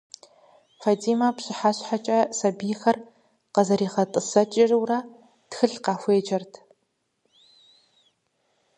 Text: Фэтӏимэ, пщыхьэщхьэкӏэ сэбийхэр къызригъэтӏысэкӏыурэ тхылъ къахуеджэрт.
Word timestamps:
Фэтӏимэ, 0.81 1.27
пщыхьэщхьэкӏэ 1.35 2.19
сэбийхэр 2.37 2.97
къызригъэтӏысэкӏыурэ 3.53 4.99
тхылъ 5.49 5.77
къахуеджэрт. 5.83 6.53